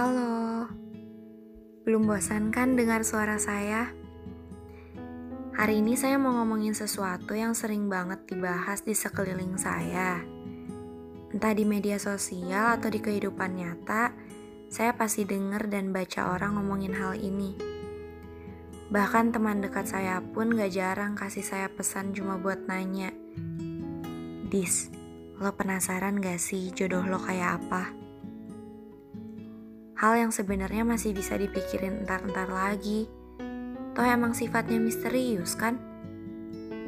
Halo, 0.00 0.64
belum 1.84 2.08
bosan 2.08 2.48
kan 2.48 2.72
dengar 2.72 3.04
suara 3.04 3.36
saya? 3.36 3.92
Hari 5.52 5.84
ini 5.84 5.92
saya 5.92 6.16
mau 6.16 6.40
ngomongin 6.40 6.72
sesuatu 6.72 7.36
yang 7.36 7.52
sering 7.52 7.92
banget 7.92 8.24
dibahas 8.24 8.80
di 8.80 8.96
sekeliling 8.96 9.60
saya. 9.60 10.24
Entah 11.36 11.52
di 11.52 11.68
media 11.68 12.00
sosial 12.00 12.80
atau 12.80 12.88
di 12.88 12.96
kehidupan 13.04 13.60
nyata, 13.60 14.16
saya 14.72 14.96
pasti 14.96 15.28
denger 15.28 15.68
dan 15.68 15.92
baca 15.92 16.32
orang 16.32 16.56
ngomongin 16.56 16.96
hal 16.96 17.12
ini. 17.20 17.60
Bahkan 18.88 19.36
teman 19.36 19.60
dekat 19.60 19.84
saya 19.84 20.24
pun 20.24 20.56
gak 20.56 20.72
jarang 20.72 21.12
kasih 21.12 21.44
saya 21.44 21.68
pesan 21.68 22.16
cuma 22.16 22.40
buat 22.40 22.64
nanya. 22.72 23.12
Dis, 24.48 24.88
lo 25.36 25.52
penasaran 25.52 26.24
gak 26.24 26.40
sih 26.40 26.72
jodoh 26.72 27.04
lo 27.04 27.20
kayak 27.20 27.60
apa? 27.60 28.09
Hal 30.00 30.16
yang 30.16 30.32
sebenarnya 30.32 30.80
masih 30.80 31.12
bisa 31.12 31.36
dipikirin 31.36 32.08
entar-entar 32.08 32.48
lagi. 32.48 33.04
Toh 33.92 34.00
emang 34.00 34.32
sifatnya 34.32 34.80
misterius 34.80 35.52
kan? 35.52 35.76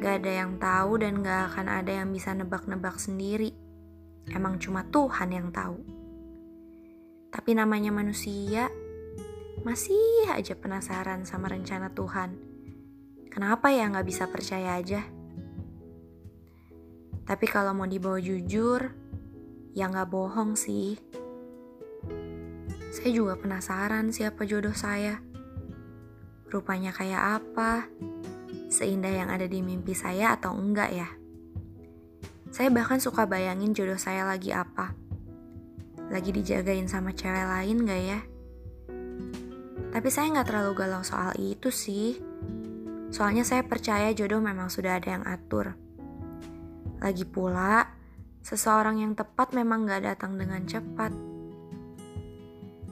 Gak 0.01 0.25
ada 0.25 0.41
yang 0.41 0.57
tahu 0.57 0.97
dan 0.97 1.21
gak 1.21 1.53
akan 1.53 1.69
ada 1.69 1.93
yang 1.93 2.09
bisa 2.09 2.33
nebak-nebak 2.33 2.97
sendiri. 2.97 3.53
Emang 4.33 4.57
cuma 4.57 4.89
Tuhan 4.89 5.29
yang 5.29 5.53
tahu. 5.53 5.77
Tapi 7.29 7.53
namanya 7.53 7.93
manusia, 7.93 8.73
masih 9.61 10.33
aja 10.33 10.57
penasaran 10.57 11.21
sama 11.29 11.53
rencana 11.53 11.93
Tuhan. 11.93 12.33
Kenapa 13.29 13.69
ya 13.69 13.93
gak 13.93 14.09
bisa 14.09 14.25
percaya 14.25 14.81
aja? 14.81 15.05
Tapi 17.29 17.45
kalau 17.45 17.77
mau 17.77 17.85
dibawa 17.85 18.17
jujur, 18.17 18.89
ya 19.77 19.85
gak 19.85 20.09
bohong 20.09 20.57
sih. 20.57 20.97
Saya 22.93 23.09
juga 23.09 23.33
penasaran 23.33 24.13
siapa 24.13 24.45
jodoh 24.45 24.77
saya. 24.77 25.17
Rupanya 26.45 26.93
kayak 26.93 27.41
apa? 27.41 27.89
Seindah 28.69 29.09
yang 29.09 29.33
ada 29.33 29.49
di 29.49 29.65
mimpi 29.65 29.97
saya 29.97 30.37
atau 30.37 30.53
enggak 30.53 30.93
ya? 30.93 31.09
Saya 32.53 32.69
bahkan 32.69 33.01
suka 33.01 33.25
bayangin 33.25 33.73
jodoh 33.73 33.97
saya 33.97 34.29
lagi 34.29 34.53
apa. 34.53 34.93
Lagi 36.13 36.29
dijagain 36.29 36.85
sama 36.85 37.17
cewek 37.17 37.49
lain 37.49 37.81
gak 37.89 38.01
ya? 38.05 38.19
Tapi 39.89 40.09
saya 40.13 40.29
nggak 40.29 40.53
terlalu 40.53 40.71
galau 40.77 41.01
soal 41.01 41.33
itu 41.41 41.73
sih. 41.73 42.21
Soalnya 43.09 43.41
saya 43.41 43.65
percaya 43.65 44.13
jodoh 44.13 44.37
memang 44.37 44.69
sudah 44.69 45.01
ada 45.01 45.17
yang 45.17 45.25
atur. 45.25 45.73
Lagi 47.01 47.25
pula, 47.25 47.89
seseorang 48.45 49.01
yang 49.01 49.17
tepat 49.17 49.57
memang 49.57 49.89
gak 49.89 50.05
datang 50.05 50.37
dengan 50.37 50.61
cepat 50.69 51.22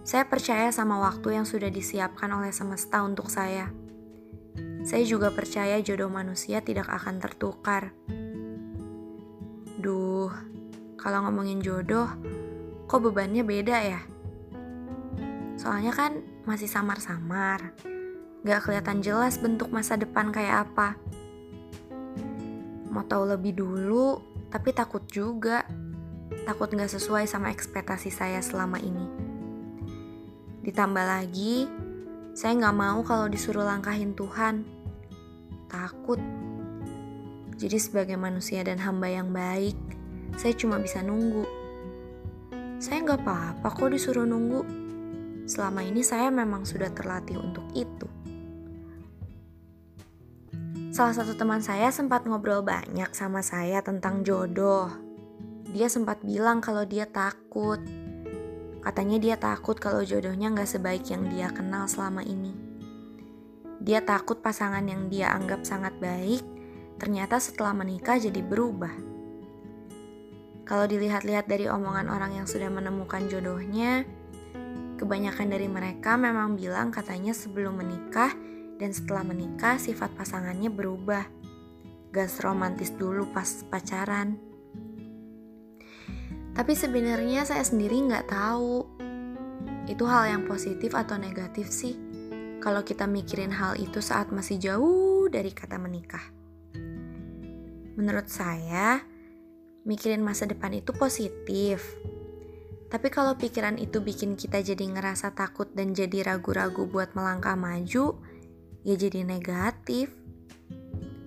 saya 0.02 0.26
percaya 0.26 0.74
sama 0.74 0.98
waktu 0.98 1.38
yang 1.38 1.46
sudah 1.46 1.70
disiapkan 1.70 2.26
oleh 2.34 2.50
semesta 2.50 3.06
untuk 3.06 3.30
saya. 3.30 3.70
Saya 4.82 5.06
juga 5.06 5.30
percaya 5.30 5.78
jodoh 5.78 6.10
manusia 6.10 6.58
tidak 6.66 6.90
akan 6.90 7.22
tertukar. 7.22 7.94
Duh, 9.78 10.34
kalau 10.98 11.30
ngomongin 11.30 11.62
jodoh, 11.62 12.10
kok 12.90 13.02
bebannya 13.06 13.46
beda 13.46 13.78
ya? 13.78 14.02
Soalnya 15.54 15.94
kan 15.94 16.26
masih 16.50 16.66
samar-samar. 16.66 17.78
Gak 18.42 18.66
kelihatan 18.66 19.06
jelas 19.06 19.38
bentuk 19.38 19.70
masa 19.70 20.02
depan 20.02 20.34
kayak 20.34 20.66
apa. 20.66 20.98
Mau 22.90 23.06
tahu 23.06 23.30
lebih 23.30 23.54
dulu, 23.54 24.18
tapi 24.50 24.74
takut 24.74 25.06
juga. 25.06 25.62
Takut 26.42 26.74
gak 26.74 26.90
sesuai 26.90 27.30
sama 27.30 27.54
ekspektasi 27.54 28.10
saya 28.10 28.42
selama 28.42 28.82
ini. 28.82 29.21
Ditambah 30.62 31.06
lagi, 31.06 31.66
saya 32.38 32.54
nggak 32.54 32.78
mau 32.78 33.02
kalau 33.02 33.26
disuruh 33.26 33.66
langkahin 33.66 34.14
Tuhan. 34.14 34.62
Takut. 35.66 36.22
Jadi 37.58 37.78
sebagai 37.82 38.18
manusia 38.18 38.62
dan 38.62 38.78
hamba 38.78 39.10
yang 39.10 39.34
baik, 39.34 39.78
saya 40.38 40.54
cuma 40.54 40.78
bisa 40.78 41.02
nunggu. 41.02 41.46
Saya 42.78 43.02
nggak 43.02 43.22
apa-apa 43.26 43.68
kok 43.74 43.90
disuruh 43.90 44.26
nunggu. 44.26 44.62
Selama 45.50 45.82
ini 45.82 46.06
saya 46.06 46.30
memang 46.30 46.66
sudah 46.66 46.94
terlatih 46.94 47.42
untuk 47.42 47.66
itu. 47.74 48.06
Salah 50.94 51.16
satu 51.18 51.34
teman 51.34 51.64
saya 51.66 51.90
sempat 51.90 52.30
ngobrol 52.30 52.62
banyak 52.62 53.10
sama 53.18 53.42
saya 53.42 53.82
tentang 53.82 54.22
jodoh. 54.22 54.92
Dia 55.72 55.90
sempat 55.90 56.22
bilang 56.22 56.60
kalau 56.60 56.84
dia 56.84 57.08
takut 57.08 57.80
Katanya 58.82 59.18
dia 59.22 59.36
takut 59.38 59.78
kalau 59.78 60.02
jodohnya 60.02 60.50
nggak 60.50 60.66
sebaik 60.66 61.06
yang 61.14 61.30
dia 61.30 61.54
kenal 61.54 61.86
selama 61.86 62.26
ini. 62.26 62.58
Dia 63.82 64.02
takut 64.02 64.42
pasangan 64.42 64.82
yang 64.86 65.10
dia 65.10 65.30
anggap 65.34 65.66
sangat 65.66 65.98
baik, 66.02 66.42
ternyata 66.98 67.38
setelah 67.38 67.74
menikah 67.78 68.18
jadi 68.18 68.42
berubah. 68.42 68.94
Kalau 70.66 70.86
dilihat-lihat 70.86 71.50
dari 71.50 71.66
omongan 71.66 72.10
orang 72.10 72.42
yang 72.42 72.48
sudah 72.50 72.70
menemukan 72.70 73.26
jodohnya, 73.30 74.06
kebanyakan 75.02 75.50
dari 75.50 75.66
mereka 75.66 76.14
memang 76.18 76.58
bilang 76.58 76.94
katanya 76.94 77.34
sebelum 77.34 77.82
menikah 77.82 78.34
dan 78.82 78.94
setelah 78.94 79.26
menikah 79.26 79.78
sifat 79.78 80.14
pasangannya 80.18 80.70
berubah. 80.70 81.26
Gas 82.14 82.42
romantis 82.42 82.94
dulu 82.94 83.30
pas 83.30 83.66
pacaran. 83.70 84.51
Tapi 86.52 86.74
sebenarnya 86.76 87.48
saya 87.48 87.64
sendiri 87.64 88.04
nggak 88.12 88.28
tahu 88.28 88.84
itu 89.88 90.04
hal 90.06 90.30
yang 90.30 90.44
positif 90.46 90.94
atau 90.94 91.16
negatif 91.18 91.68
sih 91.72 91.96
kalau 92.62 92.86
kita 92.86 93.10
mikirin 93.10 93.50
hal 93.50 93.74
itu 93.76 94.00
saat 94.00 94.30
masih 94.30 94.62
jauh 94.62 95.26
dari 95.26 95.50
kata 95.50 95.82
menikah. 95.82 96.22
Menurut 97.98 98.30
saya, 98.30 99.02
mikirin 99.84 100.22
masa 100.22 100.46
depan 100.46 100.70
itu 100.78 100.94
positif. 100.94 101.82
Tapi 102.88 103.08
kalau 103.10 103.34
pikiran 103.34 103.82
itu 103.82 104.04
bikin 104.04 104.38
kita 104.38 104.62
jadi 104.62 104.84
ngerasa 104.94 105.34
takut 105.34 105.74
dan 105.74 105.98
jadi 105.98 106.28
ragu-ragu 106.30 106.86
buat 106.86 107.18
melangkah 107.18 107.58
maju, 107.58 108.20
ya 108.86 108.96
jadi 108.96 109.26
negatif. 109.26 110.14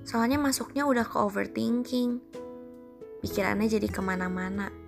Soalnya 0.07 0.39
masuknya 0.39 0.87
udah 0.87 1.09
ke 1.09 1.17
overthinking. 1.19 2.23
Pikirannya 3.25 3.67
jadi 3.67 3.89
ke 3.89 4.01
mana-mana 4.05 4.84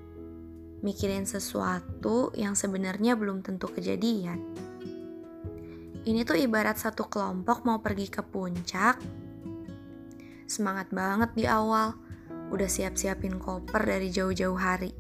mikirin 0.85 1.25
sesuatu 1.25 2.33
yang 2.37 2.53
sebenarnya 2.53 3.17
belum 3.17 3.41
tentu 3.41 3.69
kejadian. 3.71 4.41
Ini 6.07 6.23
tuh 6.23 6.39
ibarat 6.39 6.79
satu 6.79 7.11
kelompok 7.11 7.67
mau 7.67 7.83
pergi 7.83 8.07
ke 8.07 8.23
puncak. 8.23 9.01
Semangat 10.47 10.95
banget 10.95 11.35
di 11.35 11.45
awal, 11.51 11.99
udah 12.55 12.71
siap-siapin 12.71 13.43
koper 13.43 13.83
dari 13.83 14.15
jauh-jauh 14.15 14.55
hari. 14.55 14.95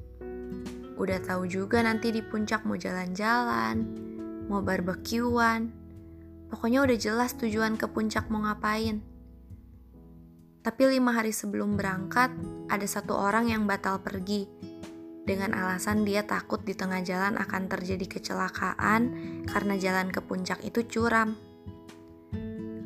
Udah 0.98 1.22
tahu 1.22 1.46
juga 1.46 1.84
nanti 1.84 2.10
di 2.10 2.24
puncak 2.26 2.66
mau 2.66 2.74
jalan-jalan, 2.74 3.86
mau 4.50 4.64
barbekyuan. 4.64 5.70
Pokoknya 6.50 6.82
udah 6.82 6.98
jelas 6.98 7.38
tujuan 7.38 7.78
ke 7.78 7.86
puncak 7.86 8.26
mau 8.26 8.42
ngapain. 8.42 8.98
Tapi 10.66 10.82
lima 10.90 11.14
hari 11.14 11.30
sebelum 11.30 11.78
berangkat, 11.78 12.34
ada 12.66 12.86
satu 12.90 13.14
orang 13.14 13.46
yang 13.54 13.70
batal 13.70 14.02
pergi 14.02 14.50
dengan 15.26 15.58
alasan 15.58 16.06
dia 16.06 16.22
takut 16.22 16.62
di 16.62 16.78
tengah 16.78 17.02
jalan 17.02 17.34
akan 17.34 17.66
terjadi 17.66 18.06
kecelakaan 18.06 19.10
karena 19.50 19.74
jalan 19.74 20.14
ke 20.14 20.22
puncak 20.22 20.62
itu 20.62 20.86
curam. 20.86 21.34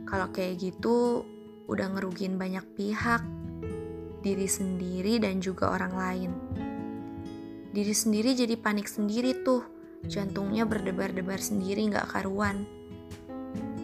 Kalau 0.08 0.32
kayak 0.32 0.58
gitu, 0.58 1.22
udah 1.68 1.86
ngerugin 1.92 2.40
banyak 2.40 2.64
pihak, 2.74 3.22
diri 4.24 4.48
sendiri 4.48 5.20
dan 5.20 5.38
juga 5.38 5.70
orang 5.70 5.94
lain. 5.94 6.30
Diri 7.70 7.94
sendiri 7.94 8.34
jadi 8.34 8.56
panik 8.58 8.90
sendiri 8.90 9.46
tuh, 9.46 9.62
jantungnya 10.08 10.66
berdebar-debar 10.66 11.38
sendiri 11.38 11.86
gak 11.92 12.10
karuan. 12.10 12.66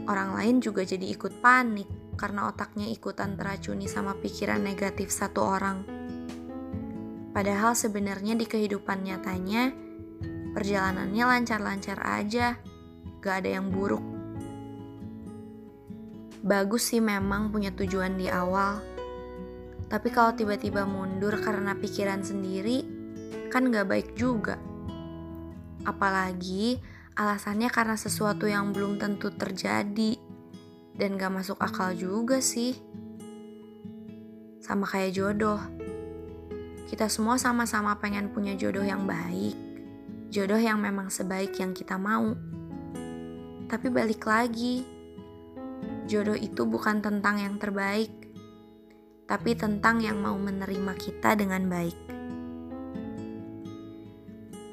Orang 0.09 0.35
lain 0.35 0.59
juga 0.59 0.83
jadi 0.83 1.07
ikut 1.07 1.39
panik 1.45 1.87
karena 2.17 2.49
otaknya 2.49 2.89
ikutan 2.89 3.37
teracuni 3.37 3.87
sama 3.87 4.17
pikiran 4.17 4.65
negatif 4.65 5.13
satu 5.13 5.45
orang. 5.45 5.96
Padahal 7.37 7.77
sebenarnya 7.77 8.33
di 8.33 8.49
kehidupan 8.49 9.05
nyatanya, 9.05 9.69
perjalanannya 10.57 11.21
lancar-lancar 11.21 12.01
aja, 12.01 12.57
gak 13.21 13.45
ada 13.45 13.61
yang 13.61 13.69
buruk. 13.69 14.01
Bagus 16.41 16.89
sih 16.89 17.05
memang 17.05 17.53
punya 17.53 17.77
tujuan 17.77 18.17
di 18.17 18.33
awal, 18.33 18.81
tapi 19.93 20.09
kalau 20.09 20.33
tiba-tiba 20.33 20.89
mundur 20.89 21.37
karena 21.45 21.77
pikiran 21.77 22.25
sendiri, 22.25 22.89
kan 23.53 23.69
gak 23.69 23.85
baik 23.85 24.09
juga. 24.17 24.57
Apalagi 25.85 26.81
alasannya 27.21 27.69
karena 27.69 28.01
sesuatu 28.01 28.49
yang 28.49 28.73
belum 28.73 28.97
tentu 28.97 29.29
terjadi, 29.29 30.17
dan 30.97 31.21
gak 31.21 31.37
masuk 31.37 31.61
akal 31.61 31.93
juga 31.93 32.41
sih. 32.41 32.81
Sama 34.65 34.89
kayak 34.89 35.13
jodoh 35.13 35.76
kita 36.87 37.11
semua 37.11 37.35
sama-sama 37.35 37.99
pengen 37.99 38.31
punya 38.31 38.55
jodoh 38.55 38.87
yang 38.87 39.11
baik, 39.11 39.59
jodoh 40.31 40.59
yang 40.59 40.79
memang 40.79 41.11
sebaik 41.11 41.59
yang 41.59 41.75
kita 41.75 41.99
mau. 41.99 42.39
Tapi 43.67 43.91
balik 43.91 44.23
lagi, 44.23 44.87
jodoh 46.07 46.39
itu 46.39 46.63
bukan 46.63 47.03
tentang 47.03 47.43
yang 47.43 47.59
terbaik, 47.59 48.15
tapi 49.27 49.59
tentang 49.59 49.99
yang 49.99 50.23
mau 50.23 50.39
menerima 50.39 50.95
kita 50.95 51.35
dengan 51.35 51.67
baik. 51.67 51.99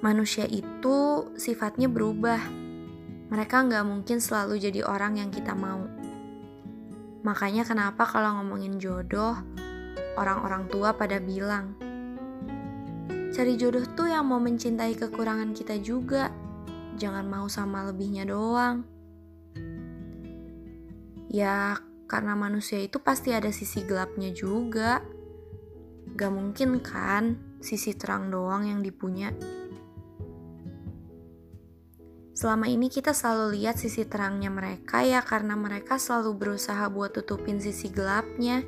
Manusia 0.05 0.45
itu 0.45 1.25
sifatnya 1.33 1.89
berubah. 1.89 2.37
Mereka 3.33 3.65
nggak 3.65 3.87
mungkin 3.89 4.21
selalu 4.21 4.61
jadi 4.61 4.85
orang 4.85 5.17
yang 5.17 5.33
kita 5.33 5.57
mau. 5.57 5.89
Makanya 7.25 7.65
kenapa 7.65 8.05
kalau 8.05 8.37
ngomongin 8.37 8.77
jodoh, 8.77 9.33
orang-orang 10.19 10.67
tua 10.69 10.93
pada 10.93 11.17
bilang, 11.23 11.73
Cari 13.33 13.57
jodoh 13.57 13.81
tuh 13.97 14.13
yang 14.13 14.29
mau 14.29 14.37
mencintai 14.37 14.93
kekurangan 14.93 15.57
kita 15.57 15.81
juga. 15.81 16.29
Jangan 17.01 17.25
mau 17.25 17.49
sama 17.49 17.81
lebihnya 17.89 18.29
doang. 18.29 18.85
Ya, 21.33 21.81
karena 22.05 22.37
manusia 22.37 22.77
itu 22.77 23.01
pasti 23.01 23.33
ada 23.33 23.49
sisi 23.49 23.81
gelapnya 23.89 24.29
juga. 24.29 25.01
Gak 26.13 26.29
mungkin 26.29 26.77
kan 26.77 27.41
sisi 27.57 27.97
terang 27.97 28.29
doang 28.29 28.69
yang 28.69 28.85
dipunya. 28.85 29.33
Selama 32.37 32.69
ini 32.69 32.85
kita 32.85 33.17
selalu 33.17 33.57
lihat 33.57 33.81
sisi 33.81 34.05
terangnya 34.05 34.53
mereka 34.53 35.01
ya 35.01 35.25
karena 35.25 35.57
mereka 35.57 35.97
selalu 35.97 36.37
berusaha 36.37 36.85
buat 36.85 37.17
tutupin 37.17 37.57
sisi 37.57 37.89
gelapnya. 37.89 38.61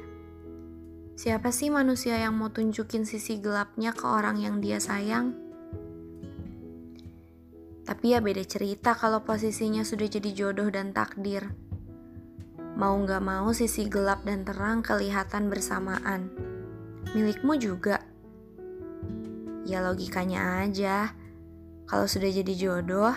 Siapa 1.16 1.48
sih 1.48 1.72
manusia 1.72 2.20
yang 2.20 2.36
mau 2.36 2.52
tunjukin 2.52 3.08
sisi 3.08 3.40
gelapnya 3.40 3.96
ke 3.96 4.04
orang 4.04 4.36
yang 4.36 4.60
dia 4.60 4.84
sayang? 4.84 5.32
Tapi 7.88 8.12
ya 8.12 8.20
beda 8.20 8.44
cerita 8.44 8.92
kalau 9.00 9.24
posisinya 9.24 9.88
sudah 9.88 10.12
jadi 10.12 10.36
jodoh 10.36 10.68
dan 10.68 10.92
takdir. 10.92 11.56
Mau 12.76 13.00
gak 13.08 13.24
mau 13.24 13.48
sisi 13.56 13.88
gelap 13.88 14.28
dan 14.28 14.44
terang 14.44 14.84
kelihatan 14.84 15.48
bersamaan. 15.48 16.28
Milikmu 17.16 17.56
juga. 17.64 18.04
Ya 19.64 19.80
logikanya 19.80 20.68
aja. 20.68 21.16
Kalau 21.88 22.12
sudah 22.12 22.28
jadi 22.28 22.54
jodoh, 22.60 23.16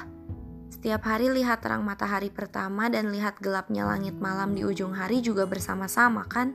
setiap 0.70 1.02
hari 1.02 1.34
lihat 1.34 1.66
terang 1.66 1.82
matahari 1.82 2.30
pertama 2.30 2.86
dan 2.86 3.10
lihat 3.10 3.42
gelapnya 3.42 3.90
langit 3.90 4.14
malam 4.22 4.54
di 4.54 4.62
ujung 4.62 4.94
hari 4.94 5.18
juga 5.18 5.50
bersama-sama 5.50 6.22
kan? 6.30 6.54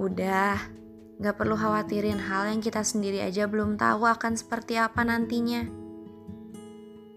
Udah, 0.00 0.56
gak 1.20 1.36
perlu 1.36 1.60
khawatirin 1.60 2.16
hal 2.16 2.48
yang 2.48 2.64
kita 2.64 2.80
sendiri 2.80 3.20
aja 3.20 3.44
belum 3.44 3.76
tahu 3.76 4.08
akan 4.08 4.32
seperti 4.32 4.80
apa 4.80 5.04
nantinya. 5.04 5.68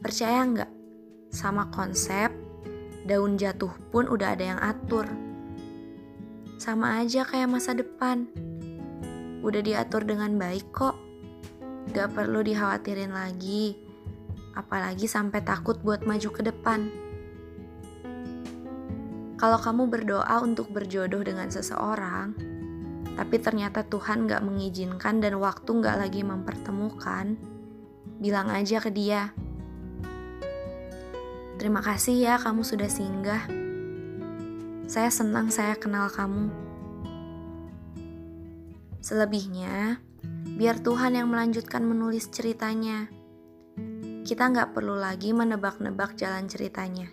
Percaya 0.04 0.44
nggak? 0.44 0.72
Sama 1.32 1.72
konsep, 1.72 2.28
daun 3.08 3.40
jatuh 3.40 3.72
pun 3.88 4.12
udah 4.12 4.36
ada 4.36 4.44
yang 4.52 4.60
atur. 4.60 5.08
Sama 6.60 7.00
aja 7.00 7.24
kayak 7.24 7.56
masa 7.56 7.72
depan. 7.72 8.28
Udah 9.40 9.64
diatur 9.64 10.04
dengan 10.04 10.36
baik 10.36 10.76
kok. 10.76 11.00
Gak 11.96 12.12
perlu 12.12 12.44
dikhawatirin 12.44 13.16
lagi. 13.16 13.80
Apalagi 14.60 15.08
sampai 15.08 15.40
takut 15.40 15.80
buat 15.80 16.04
maju 16.04 16.30
ke 16.36 16.44
depan. 16.44 16.92
Kalau 19.40 19.60
kamu 19.64 19.88
berdoa 19.88 20.44
untuk 20.44 20.68
berjodoh 20.68 21.24
dengan 21.24 21.48
seseorang, 21.48 22.53
tapi 23.14 23.38
ternyata 23.38 23.86
Tuhan 23.86 24.26
gak 24.26 24.42
mengizinkan 24.42 25.22
dan 25.22 25.38
waktu 25.38 25.70
gak 25.82 25.98
lagi 26.02 26.22
mempertemukan, 26.26 27.38
bilang 28.18 28.50
aja 28.50 28.82
ke 28.82 28.90
dia, 28.90 29.34
Terima 31.64 31.80
kasih 31.80 32.20
ya 32.20 32.36
kamu 32.36 32.60
sudah 32.60 32.92
singgah. 32.92 33.48
Saya 34.84 35.08
senang 35.08 35.48
saya 35.48 35.80
kenal 35.80 36.12
kamu. 36.12 36.52
Selebihnya, 39.00 40.04
biar 40.60 40.84
Tuhan 40.84 41.16
yang 41.16 41.32
melanjutkan 41.32 41.88
menulis 41.88 42.28
ceritanya. 42.36 43.08
Kita 44.28 44.52
nggak 44.52 44.76
perlu 44.76 45.00
lagi 45.00 45.32
menebak-nebak 45.32 46.20
jalan 46.20 46.52
ceritanya. 46.52 47.08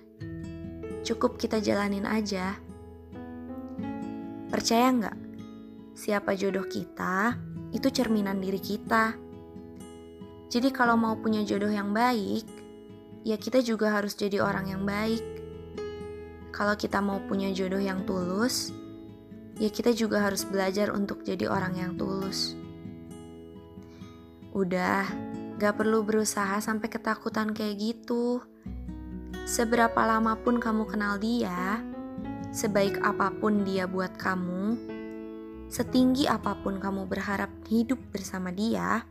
Cukup 1.07 1.39
kita 1.39 1.63
jalanin 1.63 2.03
aja. 2.03 2.59
Percaya 4.51 4.91
nggak? 4.91 5.17
Siapa 6.01 6.33
jodoh 6.33 6.65
kita 6.65 7.37
itu 7.77 7.93
cerminan 7.93 8.41
diri 8.41 8.57
kita. 8.57 9.13
Jadi 10.49 10.73
kalau 10.73 10.97
mau 10.97 11.13
punya 11.21 11.45
jodoh 11.45 11.69
yang 11.69 11.93
baik, 11.93 12.49
ya 13.21 13.37
kita 13.37 13.61
juga 13.61 13.93
harus 13.93 14.17
jadi 14.17 14.41
orang 14.41 14.73
yang 14.73 14.83
baik. 14.89 15.21
Kalau 16.57 16.73
kita 16.75 17.05
mau 17.05 17.21
punya 17.29 17.53
jodoh 17.53 17.79
yang 17.79 18.09
tulus, 18.09 18.73
ya 19.61 19.69
kita 19.69 19.93
juga 19.93 20.25
harus 20.25 20.43
belajar 20.49 20.89
untuk 20.89 21.21
jadi 21.21 21.47
orang 21.53 21.77
yang 21.77 21.93
tulus. 22.01 22.57
Udah, 24.57 25.05
gak 25.61 25.79
perlu 25.79 26.03
berusaha 26.03 26.59
sampai 26.65 26.89
ketakutan 26.91 27.53
kayak 27.53 27.77
gitu. 27.77 28.41
Seberapa 29.45 30.01
lama 30.03 30.35
pun 30.41 30.59
kamu 30.59 30.91
kenal 30.91 31.21
dia, 31.23 31.85
sebaik 32.51 32.99
apa 33.05 33.31
pun 33.39 33.63
dia 33.63 33.87
buat 33.87 34.19
kamu, 34.19 34.99
setinggi 35.71 36.27
apa 36.27 36.59
pun 36.59 36.83
kamu 36.83 37.07
berharap 37.07 37.49
hidup 37.71 38.03
bersama 38.11 38.51
dia, 38.51 39.07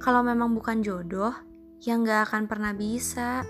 kalau 0.00 0.24
memang 0.24 0.56
bukan 0.56 0.80
jodoh, 0.80 1.36
ya 1.84 2.00
nggak 2.00 2.32
akan 2.32 2.48
pernah 2.48 2.72
bisa. 2.72 3.44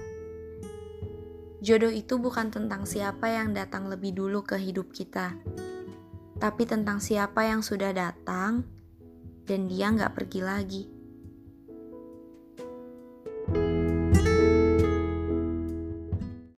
Jodoh 1.63 1.95
itu 1.95 2.19
bukan 2.19 2.51
tentang 2.51 2.83
siapa 2.83 3.31
yang 3.31 3.55
datang 3.55 3.87
lebih 3.87 4.11
dulu 4.11 4.43
ke 4.43 4.59
hidup 4.59 4.91
kita, 4.91 5.39
tapi 6.43 6.67
tentang 6.67 6.99
siapa 6.99 7.47
yang 7.47 7.63
sudah 7.63 7.95
datang 7.95 8.67
dan 9.47 9.71
dia 9.71 9.95
nggak 9.95 10.11
pergi 10.19 10.41
lagi. 10.43 11.00